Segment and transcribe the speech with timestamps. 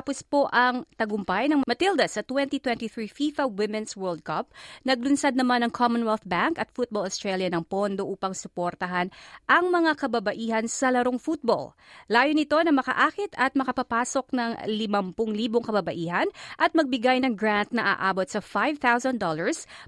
[0.00, 4.48] Matapos po ang tagumpay ng Matilda sa 2023 FIFA Women's World Cup,
[4.80, 9.12] naglunsad naman ng Commonwealth Bank at Football Australia ng pondo upang suportahan
[9.44, 11.76] ang mga kababaihan sa larong football.
[12.08, 18.24] Layo nito na makaakit at makapapasok ng 50,000 kababaihan at magbigay ng grant na aabot
[18.24, 19.20] sa $5,000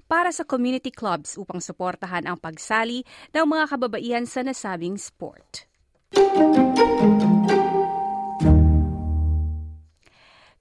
[0.05, 3.01] para sa community clubs upang suportahan ang pagsali
[3.33, 5.65] ng mga kababaihan sa nasabing sport.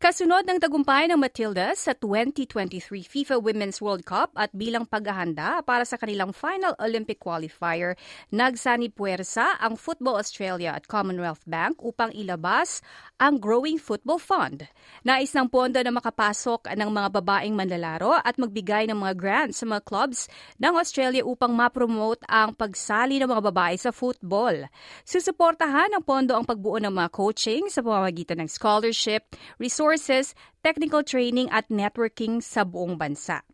[0.03, 5.87] Kasunod ng tagumpay ng Matilda sa 2023 FIFA Women's World Cup at bilang paghahanda para
[5.87, 7.95] sa kanilang final Olympic qualifier,
[8.35, 12.83] nagsani puwersa ang Football Australia at Commonwealth Bank upang ilabas
[13.23, 14.67] ang Growing Football Fund.
[15.07, 19.71] Nais ng pondo na makapasok ng mga babaeng manlalaro at magbigay ng mga grants sa
[19.71, 20.27] mga clubs
[20.59, 24.67] ng Australia upang ma-promote ang pagsali ng mga babae sa football.
[25.07, 29.31] Susuportahan ng pondo ang pagbuo ng mga coaching sa pamamagitan ng scholarship,
[29.63, 30.33] resource courses,
[30.65, 33.45] technical training at networking sa buong bansa.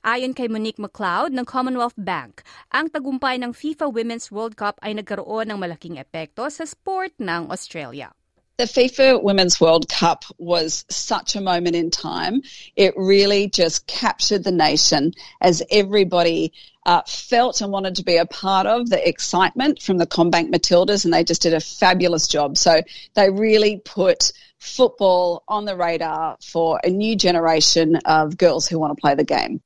[0.00, 2.40] Ayon kay Monique McLeod ng Commonwealth Bank,
[2.72, 7.52] ang tagumpay ng FIFA Women's World Cup ay nagkaroon ng malaking epekto sa sport ng
[7.52, 8.16] Australia.
[8.56, 12.42] The FIFA Women's World Cup was such a moment in time.
[12.76, 15.10] It really just captured the nation
[15.42, 16.52] as everybody
[16.86, 21.04] uh, felt and wanted to be a part of the excitement from the CommBank Matildas,
[21.04, 22.56] and they just did a fabulous job.
[22.56, 22.82] So
[23.14, 28.96] they really put football on the radar for a new generation of girls who want
[28.96, 29.62] to play the game.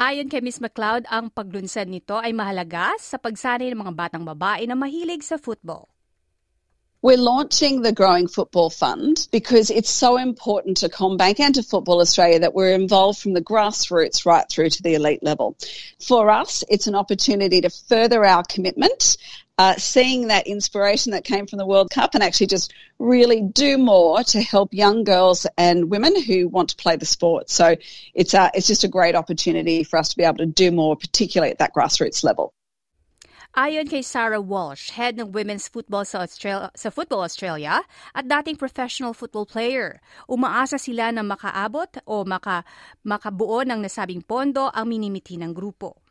[0.00, 0.64] Ayon kay Ms.
[0.64, 5.36] McLeod, ang paglunsad nito ay mahalaga sa pagsanay ng mga batang babae na mahilig sa
[5.36, 5.92] football.
[7.02, 12.00] We're launching the Growing Football Fund because it's so important to CommBank and to Football
[12.00, 15.56] Australia that we're involved from the grassroots right through to the elite level.
[16.00, 19.18] For us, it's an opportunity to further our commitment
[19.58, 23.78] uh, seeing that inspiration that came from the World Cup and actually just really do
[23.78, 27.48] more to help young girls and women who want to play the sport.
[27.48, 27.76] So
[28.14, 30.96] it's, uh, it's just a great opportunity for us to be able to do more,
[30.96, 32.52] particularly at that grassroots level.
[33.56, 37.80] Ayon kay Sarah Walsh, head ng women's football sa, Australia, sa Football Australia
[38.12, 42.68] at dating professional football player, umaasa sila na makaabot o maka,
[43.00, 46.05] makabuo ng nasabing pondo ang minimiti ng grupo.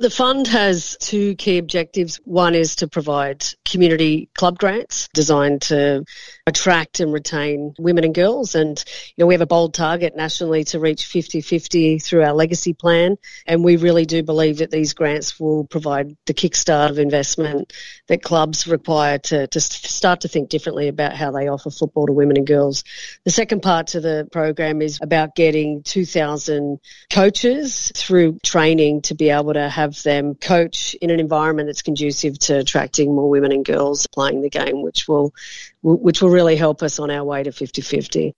[0.00, 2.20] The fund has two key objectives.
[2.24, 6.04] One is to provide community club grants designed to
[6.46, 8.54] attract and retain women and girls.
[8.54, 8.82] And,
[9.16, 13.16] you know, we have a bold target nationally to reach 50-50 through our legacy plan.
[13.44, 17.72] And we really do believe that these grants will provide the kickstart of investment
[18.06, 22.12] that clubs require to, to start to think differently about how they offer football to
[22.12, 22.84] women and girls.
[23.24, 26.78] The second part to the program is about getting 2,000
[27.12, 31.80] coaches through training to be able to have have them coach in an environment that's
[31.80, 35.32] conducive to attracting more women and girls playing the game, which will
[35.80, 38.36] which will really help us on our way to 50-50.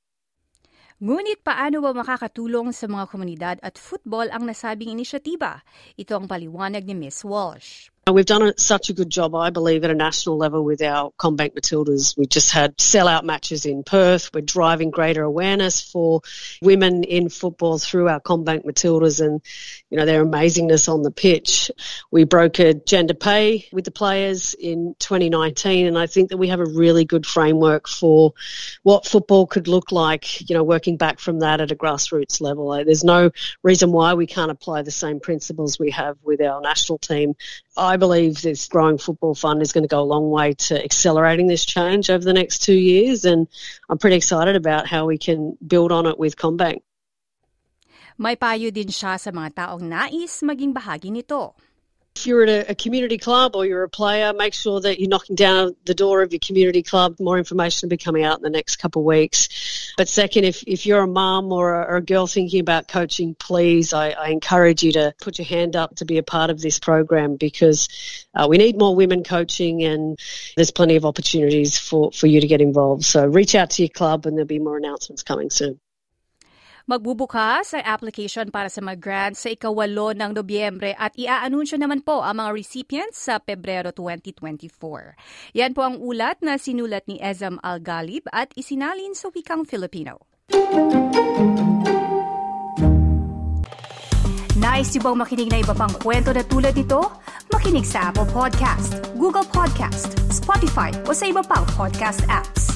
[1.00, 5.64] Ngunit paano ba makakatulong sa mga komunidad at football ang nasabing inisyatiba?
[5.96, 7.88] Ito ang paliwanag ni Miss Walsh.
[8.12, 11.54] We've done such a good job, I believe, at a national level with our CommBank
[11.54, 12.16] Matildas.
[12.16, 14.30] We just had sellout matches in Perth.
[14.34, 16.22] We're driving greater awareness for
[16.60, 19.40] women in football through our CommBank Matildas and,
[19.90, 21.70] you know, their amazingness on the pitch.
[22.10, 26.60] We brokered gender pay with the players in 2019, and I think that we have
[26.60, 28.32] a really good framework for
[28.82, 32.70] what football could look like, you know, working back from that at a grassroots level.
[32.84, 33.30] There's no
[33.62, 37.34] reason why we can't apply the same principles we have with our national team
[37.80, 41.48] I believe this growing football fund is going to go a long way to accelerating
[41.48, 43.48] this change over the next two years, and
[43.88, 46.84] I'm pretty excited about how we can build on it with CommBank.
[48.20, 51.56] May payo din siya sa mga taong nais maging bahagi nito.
[52.20, 55.08] If you're at a, a, community club or you're a player, make sure that you're
[55.08, 57.16] knocking down the door of your community club.
[57.18, 59.94] More information will be coming out in the next couple of weeks.
[59.96, 63.94] But second, if, if you're a mum or, or a, girl thinking about coaching, please,
[63.94, 66.78] I, I, encourage you to put your hand up to be a part of this
[66.78, 67.88] program because
[68.34, 70.18] uh, we need more women coaching and
[70.56, 73.04] there's plenty of opportunities for, for you to get involved.
[73.04, 75.80] So reach out to your club and there'll be more announcements coming soon.
[76.90, 82.18] Magbubukas ang application para sa mga grants sa ikawalo ng Nobyembre at iaanunsyo naman po
[82.18, 85.54] ang mga recipients sa Pebrero 2024.
[85.54, 90.18] Yan po ang ulat na sinulat ni Ezam Al-Galib at isinalin sa wikang Filipino.
[94.58, 97.06] Nice yung bang makinig na iba pang kwento na tulad ito?
[97.54, 102.69] Makinig sa Apple Podcast, Google Podcast, Spotify o sa iba pang podcast apps.